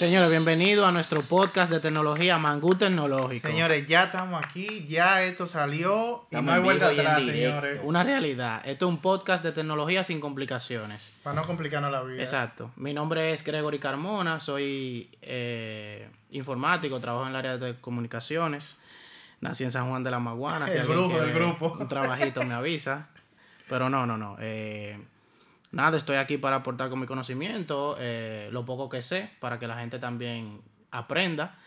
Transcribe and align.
Señores, 0.00 0.30
bienvenidos 0.30 0.88
a 0.88 0.92
nuestro 0.92 1.20
podcast 1.20 1.70
de 1.70 1.78
tecnología 1.78 2.38
Mangú 2.38 2.74
Tecnológico. 2.74 3.46
Señores, 3.46 3.86
ya 3.86 4.04
estamos 4.04 4.42
aquí, 4.42 4.86
ya 4.88 5.22
esto 5.22 5.46
salió 5.46 6.24
y 6.30 6.36
no 6.36 6.52
hay 6.52 6.62
vuelta 6.62 6.88
atrás, 6.88 7.20
señores. 7.20 7.80
Una 7.84 8.02
realidad. 8.02 8.62
Esto 8.64 8.86
es 8.86 8.94
un 8.94 8.96
podcast 9.02 9.44
de 9.44 9.52
tecnología 9.52 10.02
sin 10.02 10.18
complicaciones. 10.18 11.12
Para 11.22 11.36
no 11.36 11.42
complicarnos 11.42 11.92
la 11.92 12.02
vida. 12.02 12.18
Exacto. 12.18 12.70
Mi 12.76 12.94
nombre 12.94 13.34
es 13.34 13.44
Gregory 13.44 13.78
Carmona, 13.78 14.40
soy 14.40 15.10
eh, 15.20 16.08
informático, 16.30 16.98
trabajo 16.98 17.26
en 17.26 17.32
el 17.32 17.36
área 17.36 17.58
de 17.58 17.78
comunicaciones. 17.78 18.78
Nací 19.42 19.64
en 19.64 19.70
San 19.70 19.90
Juan 19.90 20.02
de 20.02 20.12
la 20.12 20.18
Maguana. 20.18 20.64
el 20.64 20.86
brujo 20.86 21.20
del 21.20 21.34
grupo. 21.34 21.76
Un 21.78 21.88
trabajito 21.88 22.42
me 22.46 22.54
avisa. 22.54 23.08
Pero 23.68 23.90
no, 23.90 24.06
no, 24.06 24.16
no. 24.16 24.38
Eh, 24.40 24.98
nada, 25.72 25.96
estoy 25.96 26.16
aquí 26.16 26.38
para 26.38 26.56
aportar 26.56 26.90
con 26.90 27.00
mi 27.00 27.06
conocimiento, 27.06 27.96
eh, 27.98 28.48
lo 28.52 28.64
poco 28.64 28.88
que 28.88 29.02
sé, 29.02 29.30
para 29.40 29.58
que 29.58 29.66
la 29.66 29.78
gente 29.78 29.98
también 29.98 30.60
aprenda. 30.90 31.58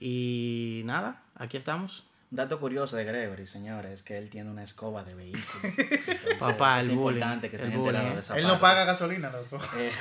Y 0.00 0.82
nada, 0.84 1.22
aquí 1.36 1.56
estamos. 1.56 2.04
Un 2.30 2.38
dato 2.38 2.58
curioso 2.58 2.96
de 2.96 3.04
Gregory, 3.04 3.46
señores, 3.46 3.92
es 3.92 4.02
que 4.02 4.18
él 4.18 4.28
tiene 4.28 4.50
una 4.50 4.64
escoba 4.64 5.04
de 5.04 5.14
vehículo. 5.14 5.44
Papá, 6.40 6.80
es 6.80 6.88
el 6.88 6.94
importante 6.94 7.48
que 7.48 7.56
estén 7.56 7.72
enterados 7.72 8.14
de 8.14 8.20
esa 8.20 8.38
Él 8.38 8.46
no 8.46 8.58
paga 8.58 8.84
gasolina, 8.84 9.30
loco. 9.30 9.58
Eh, 9.76 9.92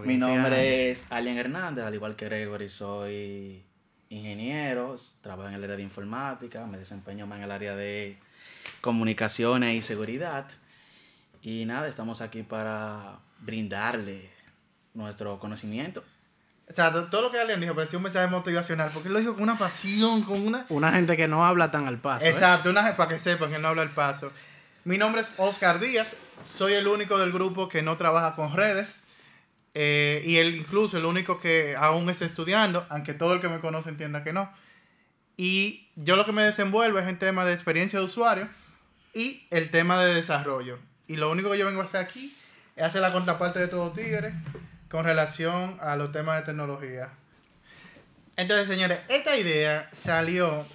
mi 0.04 0.16
nombre 0.16 0.90
es 0.90 1.06
Alien 1.10 1.36
Hernández, 1.36 1.84
al 1.84 1.94
igual 1.94 2.16
que 2.16 2.26
Gregory, 2.26 2.68
soy 2.68 3.64
ingeniero, 4.08 4.96
trabajo 5.20 5.48
en 5.48 5.56
el 5.56 5.64
área 5.64 5.76
de 5.76 5.82
informática, 5.82 6.64
me 6.66 6.78
desempeño 6.78 7.26
más 7.26 7.38
en 7.38 7.44
el 7.44 7.50
área 7.50 7.74
de 7.74 8.16
comunicaciones 8.80 9.74
y 9.74 9.82
seguridad. 9.82 10.46
Y 11.46 11.66
nada, 11.66 11.88
estamos 11.88 12.22
aquí 12.22 12.42
para 12.42 13.18
brindarle 13.40 14.30
nuestro 14.94 15.38
conocimiento. 15.38 16.02
O 16.66 16.72
sea, 16.72 16.90
todo 16.90 17.20
lo 17.20 17.30
que 17.30 17.38
alguien 17.38 17.60
dijo 17.60 17.74
pareció 17.74 17.98
un 17.98 18.04
mensaje 18.04 18.28
motivacional, 18.28 18.90
porque 18.94 19.08
él 19.08 19.12
lo 19.12 19.20
dijo 19.20 19.34
con 19.34 19.42
una 19.42 19.58
pasión, 19.58 20.22
con 20.22 20.40
una... 20.40 20.64
Una 20.70 20.90
gente 20.92 21.18
que 21.18 21.28
no 21.28 21.44
habla 21.44 21.70
tan 21.70 21.86
al 21.86 21.98
paso. 21.98 22.24
¿eh? 22.24 22.30
Exacto, 22.30 22.70
una 22.70 22.96
para 22.96 23.10
que 23.10 23.20
sepan 23.20 23.50
que 23.50 23.58
no 23.58 23.68
habla 23.68 23.82
al 23.82 23.90
paso. 23.90 24.32
Mi 24.84 24.96
nombre 24.96 25.20
es 25.20 25.32
Oscar 25.36 25.80
Díaz, 25.80 26.16
soy 26.46 26.72
el 26.72 26.86
único 26.86 27.18
del 27.18 27.30
grupo 27.30 27.68
que 27.68 27.82
no 27.82 27.98
trabaja 27.98 28.34
con 28.34 28.56
redes. 28.56 29.02
Eh, 29.74 30.22
y 30.24 30.38
él 30.38 30.54
incluso 30.54 30.96
el 30.96 31.04
único 31.04 31.40
que 31.40 31.76
aún 31.78 32.08
está 32.08 32.24
estudiando, 32.24 32.86
aunque 32.88 33.12
todo 33.12 33.34
el 33.34 33.42
que 33.42 33.50
me 33.50 33.60
conoce 33.60 33.90
entienda 33.90 34.24
que 34.24 34.32
no. 34.32 34.50
Y 35.36 35.90
yo 35.94 36.16
lo 36.16 36.24
que 36.24 36.32
me 36.32 36.42
desenvuelvo 36.42 36.98
es 37.00 37.06
en 37.06 37.18
tema 37.18 37.44
de 37.44 37.52
experiencia 37.52 37.98
de 37.98 38.06
usuario 38.06 38.48
y 39.12 39.46
el 39.50 39.68
tema 39.68 40.02
de 40.02 40.14
desarrollo. 40.14 40.78
Y 41.06 41.16
lo 41.16 41.30
único 41.30 41.50
que 41.50 41.58
yo 41.58 41.66
vengo 41.66 41.80
a 41.80 41.84
hacer 41.84 42.00
aquí 42.00 42.34
es 42.76 42.82
hacer 42.82 43.02
la 43.02 43.12
contraparte 43.12 43.58
de 43.58 43.68
todo 43.68 43.92
Tigre 43.92 44.34
con 44.88 45.04
relación 45.04 45.78
a 45.80 45.96
los 45.96 46.12
temas 46.12 46.38
de 46.40 46.46
tecnología. 46.46 47.10
Entonces, 48.36 48.68
señores, 48.68 49.00
esta 49.08 49.36
idea 49.36 49.88
salió 49.92 50.66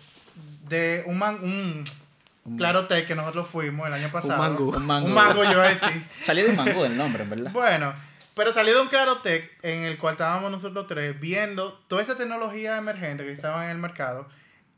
de 0.67 1.03
un, 1.07 1.17
man, 1.17 1.39
un 1.41 2.57
Claro 2.57 2.87
Tech 2.87 3.05
que 3.05 3.15
nosotros 3.15 3.47
fuimos 3.47 3.87
el 3.87 3.93
año 3.93 4.11
pasado. 4.11 4.35
Un 4.35 4.39
mango. 4.39 4.77
Un 4.77 4.85
mango, 4.85 5.07
un 5.07 5.13
mango 5.13 5.43
yo 5.43 5.57
voy 5.57 5.67
a 5.67 5.69
decir. 5.69 6.05
salió 6.23 6.45
de 6.45 6.51
un 6.51 6.55
mango 6.57 6.85
el 6.85 6.97
nombre, 6.97 7.23
¿verdad? 7.25 7.51
Bueno, 7.51 7.93
pero 8.35 8.53
salió 8.53 8.75
de 8.75 8.81
un 8.81 8.87
Claro 8.87 9.17
Tech 9.17 9.51
en 9.63 9.83
el 9.83 9.97
cual 9.97 10.13
estábamos 10.13 10.51
nosotros 10.51 10.87
tres 10.87 11.19
viendo 11.19 11.73
toda 11.87 12.01
esa 12.01 12.15
tecnología 12.15 12.77
emergente 12.77 13.25
que 13.25 13.31
estaba 13.31 13.65
en 13.65 13.71
el 13.71 13.77
mercado 13.77 14.27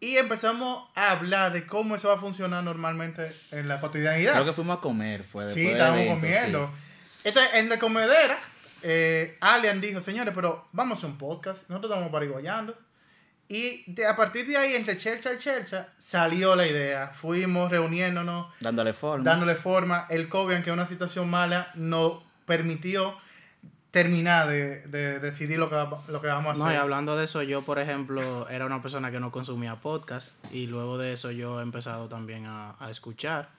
y 0.01 0.17
empezamos 0.17 0.89
a 0.95 1.11
hablar 1.11 1.53
de 1.53 1.67
cómo 1.67 1.95
eso 1.95 2.09
va 2.09 2.15
a 2.15 2.17
funcionar 2.17 2.63
normalmente 2.63 3.31
en 3.51 3.67
la 3.67 3.79
cotidianidad. 3.79 4.33
Creo 4.33 4.45
que 4.45 4.53
fuimos 4.53 4.79
a 4.79 4.81
comer, 4.81 5.23
fue 5.23 5.53
Sí, 5.53 5.67
estábamos 5.67 6.07
comiendo. 6.07 6.71
Entonces, 7.23 7.53
en 7.53 7.69
la 7.69 7.77
comedera, 7.77 8.39
eh, 8.81 9.37
Alian 9.39 9.79
dijo, 9.79 10.01
señores, 10.01 10.33
pero 10.33 10.67
vamos 10.71 10.97
a 10.97 10.99
hacer 10.99 11.11
un 11.11 11.19
podcast. 11.19 11.69
Nosotros 11.69 11.91
estamos 11.91 12.11
parigoyando. 12.11 12.75
Y 13.47 13.83
de, 13.85 14.07
a 14.07 14.15
partir 14.15 14.47
de 14.47 14.57
ahí, 14.57 14.73
entre 14.73 14.97
chercha 14.97 15.33
y 15.33 15.37
chercha, 15.37 15.89
salió 15.99 16.55
la 16.55 16.65
idea. 16.65 17.09
Fuimos 17.09 17.69
reuniéndonos. 17.69 18.47
Dándole 18.59 18.93
forma. 18.93 19.23
Dándole 19.23 19.53
forma. 19.53 20.07
El 20.09 20.29
COVID, 20.29 20.55
aunque 20.55 20.71
una 20.71 20.87
situación 20.87 21.29
mala, 21.29 21.69
nos 21.75 22.23
permitió 22.47 23.15
terminar 23.91 24.47
de, 24.47 24.79
de, 24.87 25.19
decidir 25.19 25.59
lo 25.59 25.69
que, 25.69 25.75
lo 26.07 26.21
que 26.21 26.27
vamos 26.27 26.47
a 26.47 26.51
hacer. 26.51 26.65
No, 26.65 26.73
y 26.73 26.75
hablando 26.75 27.17
de 27.17 27.25
eso, 27.25 27.43
yo, 27.43 27.61
por 27.61 27.77
ejemplo, 27.77 28.47
era 28.49 28.65
una 28.65 28.81
persona 28.81 29.11
que 29.11 29.19
no 29.19 29.31
consumía 29.31 29.75
podcast 29.75 30.43
y 30.53 30.67
luego 30.67 30.97
de 30.97 31.13
eso 31.13 31.31
yo 31.31 31.59
he 31.59 31.63
empezado 31.63 32.07
también 32.07 32.45
a, 32.45 32.75
a 32.79 32.89
escuchar 32.89 33.49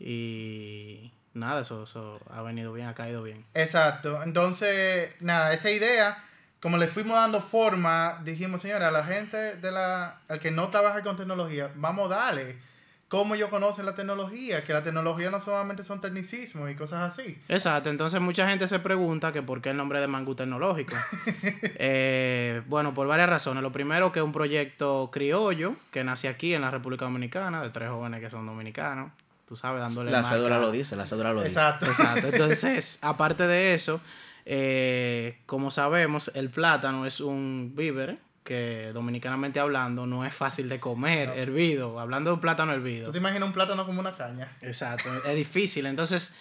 y 0.00 1.12
nada, 1.32 1.60
eso, 1.60 1.84
eso 1.84 2.20
ha 2.30 2.42
venido 2.42 2.72
bien, 2.72 2.88
ha 2.88 2.94
caído 2.94 3.22
bien. 3.22 3.44
Exacto, 3.54 4.20
entonces, 4.24 5.12
nada, 5.20 5.52
esa 5.52 5.70
idea, 5.70 6.24
como 6.60 6.76
le 6.76 6.88
fuimos 6.88 7.16
dando 7.16 7.40
forma, 7.40 8.20
dijimos, 8.24 8.62
señora, 8.62 8.88
a 8.88 8.90
la 8.90 9.04
gente 9.04 9.56
de 9.56 9.70
la, 9.70 10.20
al 10.28 10.40
que 10.40 10.50
no 10.50 10.68
trabaja 10.70 11.02
con 11.02 11.16
tecnología, 11.16 11.70
vamos 11.76 12.10
a 12.10 12.16
darle 12.16 12.58
cómo 13.12 13.34
ellos 13.34 13.50
conocen 13.50 13.84
la 13.84 13.94
tecnología, 13.94 14.64
que 14.64 14.72
la 14.72 14.82
tecnología 14.82 15.30
no 15.30 15.38
solamente 15.38 15.84
son 15.84 16.00
tecnicismos 16.00 16.70
y 16.70 16.74
cosas 16.74 17.12
así. 17.12 17.38
Exacto, 17.46 17.90
entonces 17.90 18.22
mucha 18.22 18.48
gente 18.48 18.66
se 18.66 18.78
pregunta 18.78 19.32
que 19.32 19.42
por 19.42 19.60
qué 19.60 19.68
el 19.68 19.76
nombre 19.76 20.00
de 20.00 20.06
Mangú 20.06 20.34
Tecnológico. 20.34 20.96
eh, 21.62 22.62
bueno, 22.68 22.94
por 22.94 23.06
varias 23.06 23.28
razones. 23.28 23.62
Lo 23.62 23.70
primero 23.70 24.10
que 24.12 24.20
es 24.20 24.24
un 24.24 24.32
proyecto 24.32 25.10
criollo 25.12 25.74
que 25.90 26.02
nace 26.04 26.26
aquí 26.26 26.54
en 26.54 26.62
la 26.62 26.70
República 26.70 27.04
Dominicana, 27.04 27.62
de 27.62 27.68
tres 27.68 27.90
jóvenes 27.90 28.22
que 28.22 28.30
son 28.30 28.46
dominicanos, 28.46 29.12
tú 29.46 29.56
sabes, 29.56 29.82
dándole... 29.82 30.10
La 30.10 30.24
cédula 30.24 30.58
lo 30.58 30.70
dice, 30.70 30.96
la 30.96 31.06
cédula 31.06 31.34
lo 31.34 31.42
dice. 31.42 31.50
Exacto. 31.50 31.84
Exacto, 31.84 32.28
entonces, 32.32 32.98
aparte 33.02 33.46
de 33.46 33.74
eso, 33.74 34.00
eh, 34.46 35.36
como 35.44 35.70
sabemos, 35.70 36.30
el 36.34 36.48
plátano 36.48 37.04
es 37.04 37.20
un 37.20 37.74
víver 37.76 38.20
que 38.44 38.90
dominicanamente 38.92 39.60
hablando 39.60 40.06
no 40.06 40.24
es 40.24 40.34
fácil 40.34 40.68
de 40.68 40.80
comer, 40.80 41.30
hervido, 41.30 42.00
hablando 42.00 42.30
de 42.30 42.34
un 42.34 42.40
plátano 42.40 42.72
hervido. 42.72 43.06
¿Tú 43.06 43.12
te 43.12 43.18
imaginas 43.18 43.46
un 43.46 43.52
plátano 43.52 43.86
como 43.86 44.00
una 44.00 44.12
caña? 44.12 44.56
Exacto, 44.60 45.10
es 45.24 45.34
difícil. 45.36 45.86
Entonces, 45.86 46.36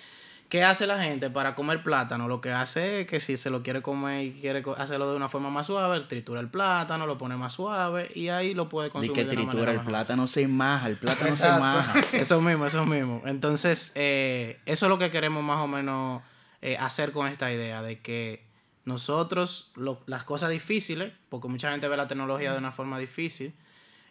¿qué 0.49 0.63
hace 0.63 0.87
la 0.87 1.03
gente 1.03 1.29
para 1.29 1.53
comer 1.53 1.83
plátano? 1.83 2.27
Lo 2.27 2.41
que 2.41 2.51
hace 2.51 3.01
es 3.01 3.07
que 3.07 3.19
si 3.19 3.37
se 3.37 3.51
lo 3.51 3.61
quiere 3.61 3.83
comer 3.83 4.25
y 4.25 4.31
quiere 4.31 4.63
hacerlo 4.77 5.11
de 5.11 5.15
una 5.15 5.29
forma 5.29 5.51
más 5.51 5.67
suave, 5.67 5.99
tritura 6.01 6.39
el 6.39 6.49
plátano, 6.49 7.05
lo 7.05 7.19
pone 7.19 7.37
más 7.37 7.53
suave 7.53 8.09
y 8.15 8.29
ahí 8.29 8.55
lo 8.55 8.67
puede 8.67 8.89
consumir. 8.89 9.21
Y 9.21 9.29
que 9.29 9.35
tritura 9.35 9.71
el 9.71 9.81
plátano 9.81 10.27
se 10.27 10.47
maja, 10.47 10.87
el 10.87 10.97
plátano 10.97 11.37
se 11.37 11.49
maja. 11.49 11.99
Eso 12.13 12.41
mismo, 12.41 12.65
eso 12.65 12.85
mismo. 12.85 13.21
Entonces, 13.25 13.91
eh, 13.93 14.59
eso 14.65 14.87
es 14.87 14.89
lo 14.89 14.97
que 14.97 15.11
queremos 15.11 15.43
más 15.43 15.59
o 15.59 15.67
menos 15.67 16.23
eh, 16.63 16.77
hacer 16.77 17.11
con 17.11 17.27
esta 17.27 17.51
idea 17.51 17.83
de 17.83 17.99
que 17.99 18.50
nosotros 18.85 19.71
lo, 19.75 20.01
las 20.05 20.23
cosas 20.23 20.49
difíciles, 20.49 21.13
porque 21.29 21.47
mucha 21.47 21.71
gente 21.71 21.87
ve 21.87 21.97
la 21.97 22.07
tecnología 22.07 22.51
de 22.51 22.57
una 22.57 22.71
forma 22.71 22.97
difícil, 22.99 23.53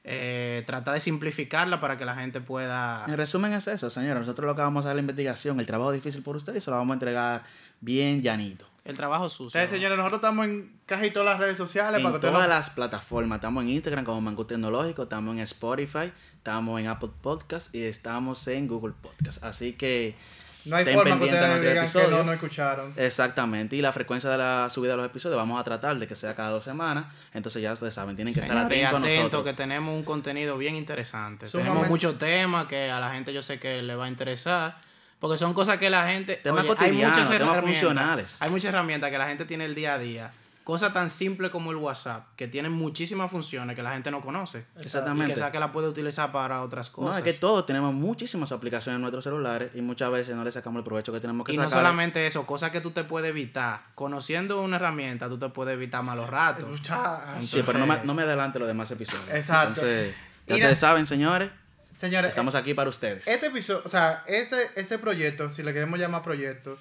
eh, 0.02 0.62
trata 0.66 0.92
de 0.92 1.00
simplificarla 1.00 1.80
para 1.80 1.98
que 1.98 2.04
la 2.04 2.14
gente 2.14 2.40
pueda... 2.40 3.04
En 3.06 3.16
resumen 3.16 3.52
es 3.52 3.66
eso, 3.66 3.90
señora. 3.90 4.20
Nosotros 4.20 4.46
lo 4.46 4.54
que 4.54 4.62
vamos 4.62 4.84
a 4.84 4.88
hacer 4.88 4.96
la 4.96 5.00
investigación, 5.00 5.60
el 5.60 5.66
trabajo 5.66 5.92
difícil 5.92 6.22
por 6.22 6.36
ustedes, 6.36 6.64
se 6.64 6.70
lo 6.70 6.76
vamos 6.76 6.92
a 6.92 6.94
entregar 6.94 7.44
bien 7.80 8.20
llanito. 8.20 8.66
El 8.84 8.96
trabajo 8.96 9.28
sucio. 9.28 9.60
Sí, 9.60 9.68
señores, 9.68 9.98
nosotros 9.98 10.20
estamos 10.20 10.46
en 10.46 10.80
casi 10.86 11.10
todas 11.10 11.26
las 11.26 11.38
redes 11.38 11.58
sociales. 11.58 12.00
En 12.00 12.06
para 12.06 12.18
todas 12.18 12.48
las 12.48 12.70
plataformas. 12.70 13.36
Estamos 13.36 13.62
en 13.64 13.70
Instagram 13.70 14.04
como 14.04 14.22
Mango 14.22 14.46
Tecnológico, 14.46 15.02
estamos 15.02 15.34
en 15.34 15.40
Spotify, 15.40 16.12
estamos 16.34 16.80
en 16.80 16.86
Apple 16.86 17.10
Podcast 17.20 17.74
y 17.74 17.82
estamos 17.82 18.48
en 18.48 18.66
Google 18.68 18.94
Podcast. 19.00 19.44
Así 19.44 19.74
que 19.74 20.16
no 20.64 20.76
hay 20.76 20.84
forma 20.84 21.18
que 21.18 21.24
ustedes 21.24 21.60
digan 21.60 21.90
que 21.90 22.10
no, 22.10 22.22
no 22.24 22.32
escucharon. 22.32 22.92
Exactamente. 22.96 23.76
Y 23.76 23.82
la 23.82 23.92
frecuencia 23.92 24.30
de 24.30 24.38
la 24.38 24.68
subida 24.70 24.92
de 24.92 24.96
los 24.98 25.06
episodios 25.06 25.36
vamos 25.36 25.60
a 25.60 25.64
tratar 25.64 25.98
de 25.98 26.06
que 26.06 26.14
sea 26.14 26.34
cada 26.34 26.50
dos 26.50 26.64
semanas. 26.64 27.06
Entonces 27.32 27.62
ya 27.62 27.72
ustedes 27.72 27.94
saben, 27.94 28.16
tienen 28.16 28.34
que 28.34 28.40
estar 28.40 28.56
atentos 28.56 28.94
a 28.94 28.98
nosotros. 28.98 29.44
que 29.44 29.52
tenemos 29.54 29.94
un 29.94 30.04
contenido 30.04 30.56
bien 30.58 30.76
interesante. 30.76 31.46
tenemos 31.46 31.88
muchos 31.88 32.18
temas 32.18 32.66
que 32.66 32.90
a 32.90 33.00
la 33.00 33.12
gente 33.12 33.32
yo 33.32 33.42
sé 33.42 33.58
que 33.58 33.82
le 33.82 33.94
va 33.94 34.06
a 34.06 34.08
interesar. 34.08 34.78
Porque 35.18 35.36
son 35.36 35.52
cosas 35.52 35.76
que 35.78 35.90
la 35.90 36.08
gente... 36.08 36.36
Temas 36.36 36.64
hay 36.78 36.92
muchas 36.92 37.30
herramientas, 37.30 37.62
funcionales. 37.62 38.40
Hay 38.40 38.48
muchas 38.48 38.70
herramientas 38.70 39.10
que 39.10 39.18
la 39.18 39.26
gente 39.26 39.44
tiene 39.44 39.66
el 39.66 39.74
día 39.74 39.92
a 39.92 39.98
día 39.98 40.30
Cosa 40.70 40.92
tan 40.92 41.10
simple 41.10 41.50
como 41.50 41.72
el 41.72 41.78
WhatsApp, 41.78 42.28
que 42.36 42.46
tiene 42.46 42.68
muchísimas 42.68 43.28
funciones 43.28 43.74
que 43.74 43.82
la 43.82 43.90
gente 43.90 44.08
no 44.12 44.20
conoce. 44.20 44.66
Exactamente. 44.78 45.32
Y 45.32 45.34
que 45.34 45.50
que 45.50 45.58
la 45.58 45.72
puede 45.72 45.88
utilizar 45.88 46.30
para 46.30 46.62
otras 46.62 46.90
cosas. 46.90 47.10
No, 47.10 47.18
es 47.18 47.24
que 47.24 47.32
todos 47.32 47.66
tenemos 47.66 47.92
muchísimas 47.92 48.52
aplicaciones 48.52 48.94
en 48.98 49.00
nuestros 49.00 49.24
celulares 49.24 49.72
y 49.74 49.80
muchas 49.80 50.12
veces 50.12 50.36
no 50.36 50.44
le 50.44 50.52
sacamos 50.52 50.78
el 50.78 50.84
provecho 50.84 51.12
que 51.12 51.18
tenemos 51.18 51.44
que 51.44 51.54
sacar. 51.54 51.64
Y 51.64 51.66
no 51.66 51.76
solamente 51.76 52.24
eso, 52.24 52.46
cosas 52.46 52.70
que 52.70 52.80
tú 52.80 52.92
te 52.92 53.02
puedes 53.02 53.30
evitar. 53.30 53.82
Conociendo 53.96 54.62
una 54.62 54.76
herramienta, 54.76 55.28
tú 55.28 55.40
te 55.40 55.48
puedes 55.48 55.74
evitar 55.74 56.04
malos 56.04 56.30
ratos. 56.30 56.68
sí, 57.48 57.64
pero 57.66 57.80
no 57.80 57.88
me, 57.88 58.04
no 58.04 58.14
me 58.14 58.22
adelante 58.22 58.60
los 58.60 58.68
demás 58.68 58.88
episodios. 58.92 59.28
Exacto. 59.28 59.80
Entonces, 59.80 60.14
ya 60.46 60.54
ustedes 60.54 60.78
saben, 60.78 61.04
señores. 61.04 61.50
Señores, 61.98 62.28
estamos 62.28 62.54
aquí 62.54 62.74
para 62.74 62.90
ustedes. 62.90 63.26
Este 63.26 63.48
episodio, 63.48 63.82
o 63.84 63.88
sea, 63.88 64.22
este, 64.28 64.70
este 64.76 65.00
proyecto, 65.00 65.50
si 65.50 65.64
le 65.64 65.72
queremos 65.72 65.98
llamar 65.98 66.22
proyecto, 66.22 66.78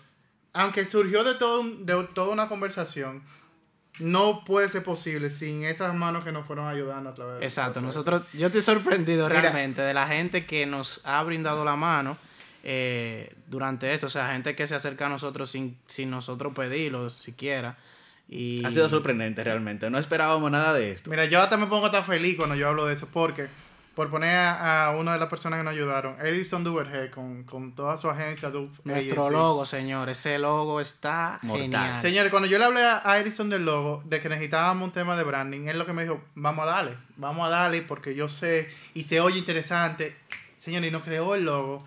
aunque 0.53 0.85
surgió 0.85 1.23
de, 1.23 1.33
todo, 1.33 1.63
de 1.63 2.07
toda 2.13 2.31
una 2.31 2.47
conversación, 2.47 3.23
no 3.99 4.43
puede 4.43 4.69
ser 4.69 4.83
posible 4.83 5.29
sin 5.29 5.63
esas 5.63 5.93
manos 5.93 6.23
que 6.23 6.31
nos 6.31 6.45
fueron 6.45 6.67
ayudando 6.67 7.09
a 7.09 7.13
través 7.13 7.39
de 7.39 7.45
Exacto, 7.45 7.81
nosotros, 7.81 8.23
yo 8.33 8.47
estoy 8.47 8.61
sorprendido 8.61 9.29
realmente 9.29 9.81
de 9.81 9.93
la 9.93 10.07
gente 10.07 10.45
que 10.45 10.65
nos 10.65 11.05
ha 11.05 11.21
brindado 11.23 11.63
la 11.65 11.75
mano 11.75 12.17
eh, 12.63 13.33
durante 13.47 13.93
esto, 13.93 14.07
o 14.07 14.09
sea, 14.09 14.31
gente 14.31 14.55
que 14.55 14.67
se 14.67 14.75
acerca 14.75 15.05
a 15.05 15.09
nosotros 15.09 15.49
sin, 15.49 15.77
sin 15.85 16.09
nosotros 16.09 16.53
pedirlo 16.53 17.09
siquiera. 17.09 17.77
Y... 18.27 18.63
Ha 18.63 18.71
sido 18.71 18.87
sorprendente 18.89 19.43
realmente, 19.43 19.89
no 19.89 19.97
esperábamos 19.97 20.51
nada 20.51 20.73
de 20.73 20.91
esto. 20.91 21.09
Mira, 21.09 21.25
yo 21.25 21.41
hasta 21.41 21.57
me 21.57 21.67
pongo 21.67 21.89
tan 21.89 22.05
feliz 22.05 22.37
cuando 22.37 22.55
yo 22.55 22.67
hablo 22.67 22.85
de 22.85 22.93
eso, 22.93 23.07
porque 23.11 23.47
por 23.99 24.09
poner 24.09 24.33
a, 24.33 24.95
una 24.97 25.11
de 25.11 25.19
las 25.19 25.27
personas 25.27 25.59
que 25.59 25.63
nos 25.65 25.73
ayudaron, 25.73 26.15
Edison 26.21 26.63
Duverge, 26.63 27.11
con, 27.11 27.43
con 27.43 27.73
toda 27.75 27.97
su 27.97 28.09
agencia. 28.09 28.49
Nuestro 28.85 29.29
logo, 29.29 29.65
señor, 29.65 30.07
ese 30.07 30.39
logo 30.39 30.79
está 30.79 31.37
genial. 31.41 32.01
Señores, 32.01 32.31
cuando 32.31 32.47
yo 32.47 32.57
le 32.57 32.63
hablé 32.63 32.81
a 32.81 33.19
Edison 33.19 33.49
del 33.49 33.65
logo, 33.65 34.01
de 34.05 34.21
que 34.21 34.29
necesitábamos 34.29 34.85
un 34.85 34.93
tema 34.93 35.17
de 35.17 35.25
branding, 35.25 35.67
él 35.67 35.77
lo 35.77 35.85
que 35.85 35.91
me 35.91 36.03
dijo, 36.03 36.21
vamos 36.33 36.63
a 36.63 36.67
darle, 36.67 36.97
vamos 37.17 37.45
a 37.45 37.49
darle, 37.49 37.81
porque 37.81 38.15
yo 38.15 38.29
sé, 38.29 38.73
y 38.93 39.03
se 39.03 39.19
oye 39.19 39.37
interesante. 39.37 40.15
Señor, 40.59 40.85
y 40.85 40.91
nos 40.91 41.03
creó 41.03 41.35
el 41.35 41.43
logo. 41.43 41.83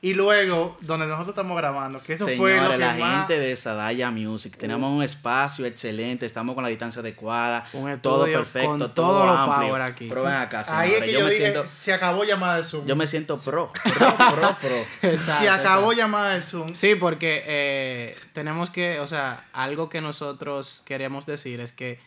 Y 0.00 0.14
luego, 0.14 0.76
donde 0.80 1.06
nosotros 1.06 1.30
estamos 1.30 1.56
grabando, 1.56 2.00
que 2.00 2.12
eso 2.12 2.28
fue 2.36 2.60
lo 2.60 2.70
que 2.70 2.78
la 2.78 2.94
gente 2.94 3.40
de 3.40 3.56
Sadaya 3.56 4.12
Music, 4.12 4.56
tenemos 4.56 4.92
un 4.92 5.02
espacio 5.02 5.66
excelente, 5.66 6.24
estamos 6.24 6.54
con 6.54 6.62
la 6.62 6.70
distancia 6.70 7.00
adecuada, 7.00 7.66
todo 8.00 8.26
perfecto, 8.26 8.68
con 8.68 8.94
todo, 8.94 9.26
lo 9.26 9.32
amplio. 9.32 9.70
power 9.70 9.82
aquí. 9.82 10.08
Pero 10.08 10.22
ven 10.22 10.34
acá, 10.34 10.64
Ahí 10.68 10.92
es 10.92 11.02
que 11.02 11.12
yo, 11.12 11.28
siento, 11.30 11.66
se 11.66 11.92
acabó 11.92 12.22
llamada 12.22 12.58
de 12.58 12.64
Zoom. 12.64 12.86
Yo 12.86 12.94
me 12.94 13.08
siento 13.08 13.38
pro, 13.44 13.72
pro, 13.72 14.16
pro, 14.16 14.56
pro. 14.60 15.18
se 15.18 15.48
acabó 15.48 15.92
llamada 15.92 16.34
de 16.34 16.42
Zoom. 16.42 16.74
Sí, 16.74 16.94
porque 16.94 17.42
eh, 17.46 18.16
tenemos 18.32 18.70
que, 18.70 19.00
o 19.00 19.08
sea, 19.08 19.48
algo 19.52 19.88
que 19.88 20.00
nosotros 20.00 20.84
queremos 20.86 21.26
decir 21.26 21.58
es 21.58 21.72
que 21.72 21.98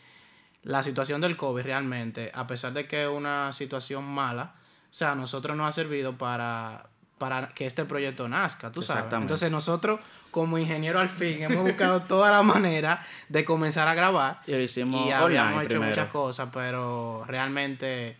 la 0.62 0.82
situación 0.82 1.20
del 1.20 1.36
COVID 1.36 1.62
realmente, 1.62 2.32
a 2.34 2.46
pesar 2.46 2.72
de 2.72 2.86
que 2.86 3.02
es 3.02 3.08
una 3.10 3.52
situación 3.52 4.04
mala, 4.04 4.54
o 4.84 4.94
sea, 4.94 5.12
a 5.12 5.14
nosotros 5.14 5.56
nos 5.56 5.68
ha 5.68 5.72
servido 5.72 6.16
para 6.16 6.86
para 7.22 7.46
que 7.50 7.66
este 7.66 7.84
proyecto 7.84 8.28
nazca, 8.28 8.72
tú 8.72 8.82
sabes. 8.82 9.12
Entonces 9.12 9.48
nosotros 9.48 10.00
como 10.32 10.58
ingeniero 10.58 10.98
al 10.98 11.08
fin 11.08 11.44
hemos 11.44 11.62
buscado 11.62 12.02
toda 12.08 12.32
la 12.32 12.42
manera 12.42 12.98
de 13.28 13.44
comenzar 13.44 13.86
a 13.86 13.94
grabar 13.94 14.40
y, 14.44 14.50
lo 14.50 14.58
hicimos 14.58 15.06
y 15.06 15.12
habíamos 15.12 15.62
hecho 15.62 15.80
muchas 15.80 16.08
cosas, 16.08 16.48
pero 16.52 17.22
realmente 17.28 18.16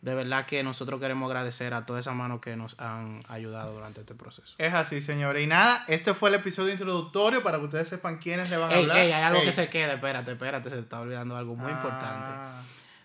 de 0.00 0.14
verdad 0.14 0.46
que 0.46 0.62
nosotros 0.62 1.00
queremos 1.00 1.28
agradecer 1.28 1.74
a 1.74 1.84
toda 1.86 1.98
esa 1.98 2.12
mano 2.12 2.40
que 2.40 2.54
nos 2.54 2.78
han 2.78 3.20
ayudado 3.28 3.72
durante 3.72 4.02
este 4.02 4.14
proceso. 4.14 4.54
Es 4.58 4.72
así, 4.72 5.00
señores. 5.00 5.42
Y 5.42 5.48
nada, 5.48 5.84
este 5.88 6.14
fue 6.14 6.28
el 6.28 6.36
episodio 6.36 6.70
introductorio 6.70 7.42
para 7.42 7.58
que 7.58 7.64
ustedes 7.64 7.88
sepan 7.88 8.18
quiénes 8.18 8.48
le 8.48 8.58
van 8.58 8.72
a 8.72 8.76
hablar. 8.76 8.98
Ey, 8.98 9.10
hay 9.10 9.22
algo 9.22 9.42
que 9.42 9.50
se 9.50 9.68
queda, 9.68 9.94
espérate, 9.94 10.30
espérate, 10.30 10.70
se 10.70 10.78
está 10.78 11.00
olvidando 11.00 11.36
algo 11.36 11.56
muy 11.56 11.72
ah. 11.72 11.74
importante. 11.74 12.30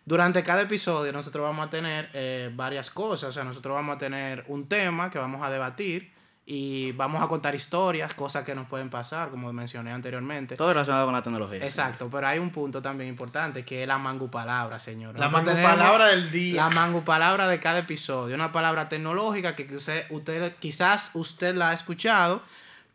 Durante 0.06 0.44
cada 0.44 0.62
episodio 0.62 1.12
nosotros 1.14 1.44
vamos 1.44 1.68
a 1.68 1.70
tener 1.70 2.10
eh, 2.14 2.52
varias 2.54 2.90
cosas, 2.90 3.30
o 3.30 3.34
sea, 3.34 3.44
nosotros 3.44 3.76
vamos 3.76 3.96
a 3.96 4.00
tener 4.00 4.44
un 4.48 4.68
tema 4.68 5.10
que 5.10 5.20
vamos 5.20 5.44
a 5.44 5.50
debatir 5.50 6.12
y 6.46 6.92
vamos 6.94 7.22
a 7.24 7.28
contar 7.28 7.54
historias, 7.54 8.14
cosas 8.14 8.44
que 8.44 8.56
nos 8.56 8.68
pueden 8.68 8.90
pasar, 8.90 9.30
como 9.30 9.54
mencioné 9.54 9.92
anteriormente. 9.92 10.56
Todo 10.56 10.74
relacionado 10.74 11.06
con 11.06 11.14
la 11.14 11.22
tecnología. 11.22 11.64
Exacto, 11.64 12.10
pero 12.12 12.28
hay 12.28 12.40
un 12.40 12.50
punto 12.50 12.82
también 12.82 13.10
importante 13.10 13.64
que 13.64 13.84
es 13.84 13.88
la 13.88 14.00
mangu 14.00 14.30
palabra, 14.30 14.80
señor. 14.80 15.18
La 15.18 15.30
mangu 15.30 15.54
palabra 15.54 16.08
del 16.08 16.32
día. 16.32 16.64
La 16.64 16.70
mangu 16.70 17.04
palabra 17.04 17.48
de 17.48 17.60
cada 17.60 17.80
episodio, 17.80 18.36
una 18.36 18.52
palabra 18.52 18.90
tecnológica 18.90 19.56
que 19.56 19.74
usted, 19.76 20.06
usted 20.10 20.56
quizás 20.60 21.12
usted 21.14 21.56
la 21.56 21.70
ha 21.70 21.74
escuchado, 21.74 22.42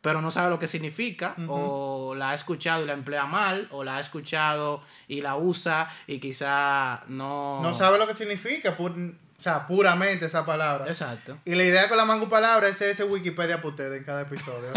pero 0.06 0.22
no 0.22 0.30
sabe 0.30 0.50
lo 0.50 0.60
que 0.60 0.68
significa, 0.68 1.34
o 1.48 2.14
la 2.14 2.30
ha 2.30 2.34
escuchado 2.36 2.84
y 2.84 2.86
la 2.86 2.92
emplea 2.92 3.26
mal, 3.26 3.66
o 3.72 3.82
la 3.82 3.96
ha 3.96 4.00
escuchado 4.00 4.80
y 5.08 5.20
la 5.20 5.34
usa 5.34 5.92
y 6.06 6.20
quizá 6.20 7.00
no... 7.08 7.60
No 7.60 7.74
sabe 7.74 7.98
lo 7.98 8.06
que 8.06 8.14
significa, 8.14 8.76
o 8.78 8.94
sea, 9.36 9.66
puramente 9.66 10.26
esa 10.26 10.46
palabra. 10.46 10.86
Exacto. 10.86 11.38
Y 11.44 11.56
la 11.56 11.64
idea 11.64 11.88
con 11.88 11.96
la 11.96 12.04
mango 12.04 12.28
palabra 12.28 12.68
es 12.68 12.80
ese 12.80 13.02
Wikipedia 13.02 13.56
para 13.56 13.68
ustedes 13.70 13.98
en 13.98 14.04
cada 14.04 14.20
episodio. 14.20 14.70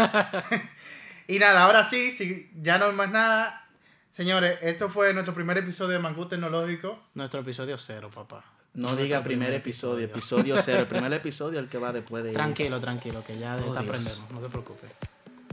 y 1.28 1.38
nada, 1.38 1.62
ahora 1.62 1.84
sí, 1.88 2.10
si 2.10 2.50
ya 2.60 2.78
no 2.78 2.86
hay 2.86 2.92
más 2.92 3.12
nada, 3.12 3.68
señores, 4.10 4.58
esto 4.62 4.88
fue 4.88 5.14
nuestro 5.14 5.32
primer 5.32 5.58
episodio 5.58 5.92
de 5.92 6.00
Mangú 6.00 6.26
Tecnológico. 6.26 6.98
Nuestro 7.14 7.38
episodio 7.38 7.78
cero, 7.78 8.10
papá. 8.12 8.42
No 8.74 8.96
diga 8.96 9.22
primer, 9.22 9.52
episodio, 9.52 10.06
episodio, 10.06 10.56
cero. 10.60 10.80
El 10.80 10.86
primer 10.88 11.12
episodio 11.12 11.60
el 11.60 11.68
que 11.68 11.78
va 11.78 11.92
después 11.92 12.24
de 12.24 12.32
Tranquilo, 12.32 12.80
tranquilo, 12.80 13.22
que 13.24 13.38
ya 13.38 13.56
oh, 13.64 13.78
aprendemos, 13.78 14.24
no 14.32 14.40
te 14.40 14.48
preocupes. 14.48 14.90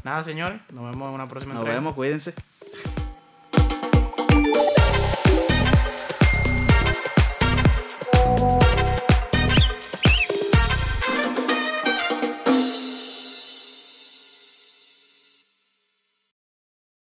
Nada, 0.07 0.23
señores, 0.23 0.61
nos 0.71 0.89
vemos 0.89 1.09
en 1.09 1.15
una 1.15 1.27
próxima 1.27 1.53
Nos 1.53 1.65
vemos, 1.65 1.93
cuídense. 1.93 2.33